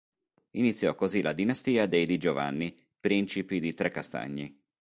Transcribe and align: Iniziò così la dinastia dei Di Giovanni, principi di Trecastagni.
Iniziò 0.57 0.95
così 0.95 1.21
la 1.21 1.31
dinastia 1.31 1.85
dei 1.85 2.07
Di 2.07 2.17
Giovanni, 2.17 2.75
principi 3.01 3.59
di 3.59 3.75
Trecastagni. 3.75 4.59